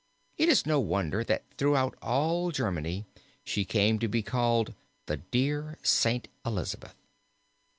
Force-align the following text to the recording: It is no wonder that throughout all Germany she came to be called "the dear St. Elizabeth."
It 0.35 0.49
is 0.49 0.65
no 0.65 0.79
wonder 0.79 1.23
that 1.25 1.43
throughout 1.59 1.95
all 2.01 2.49
Germany 2.51 3.05
she 3.43 3.63
came 3.65 3.99
to 3.99 4.07
be 4.07 4.23
called 4.23 4.73
"the 5.05 5.17
dear 5.17 5.77
St. 5.83 6.27
Elizabeth." 6.43 6.95